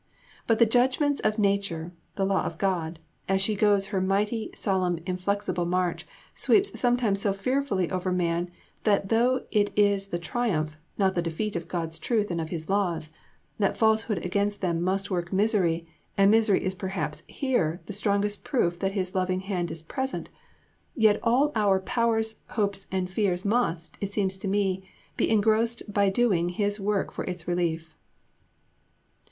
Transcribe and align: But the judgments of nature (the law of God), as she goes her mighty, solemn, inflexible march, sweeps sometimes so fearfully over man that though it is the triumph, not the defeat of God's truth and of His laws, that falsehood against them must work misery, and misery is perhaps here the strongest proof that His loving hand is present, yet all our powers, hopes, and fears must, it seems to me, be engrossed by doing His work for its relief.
But 0.47 0.57
the 0.57 0.65
judgments 0.65 1.21
of 1.21 1.37
nature 1.37 1.91
(the 2.15 2.25
law 2.25 2.43
of 2.43 2.57
God), 2.57 2.97
as 3.29 3.39
she 3.39 3.53
goes 3.55 3.85
her 3.93 4.01
mighty, 4.01 4.49
solemn, 4.55 4.97
inflexible 5.05 5.65
march, 5.67 6.07
sweeps 6.33 6.79
sometimes 6.79 7.21
so 7.21 7.33
fearfully 7.33 7.87
over 7.91 8.11
man 8.11 8.49
that 8.83 9.09
though 9.09 9.45
it 9.51 9.71
is 9.75 10.07
the 10.07 10.17
triumph, 10.17 10.75
not 10.97 11.13
the 11.13 11.21
defeat 11.21 11.55
of 11.55 11.67
God's 11.67 11.99
truth 11.99 12.31
and 12.31 12.41
of 12.41 12.49
His 12.49 12.67
laws, 12.67 13.11
that 13.59 13.77
falsehood 13.77 14.25
against 14.25 14.59
them 14.61 14.81
must 14.81 15.11
work 15.11 15.31
misery, 15.31 15.85
and 16.17 16.31
misery 16.31 16.65
is 16.65 16.73
perhaps 16.73 17.21
here 17.27 17.79
the 17.85 17.93
strongest 17.93 18.43
proof 18.43 18.79
that 18.79 18.93
His 18.93 19.13
loving 19.13 19.41
hand 19.41 19.69
is 19.69 19.83
present, 19.83 20.29
yet 20.95 21.19
all 21.21 21.51
our 21.53 21.79
powers, 21.79 22.39
hopes, 22.47 22.87
and 22.91 23.07
fears 23.07 23.45
must, 23.45 23.99
it 24.01 24.11
seems 24.11 24.35
to 24.37 24.47
me, 24.47 24.83
be 25.15 25.29
engrossed 25.29 25.93
by 25.93 26.09
doing 26.09 26.49
His 26.49 26.79
work 26.79 27.11
for 27.11 27.23
its 27.25 27.47
relief. 27.47 27.95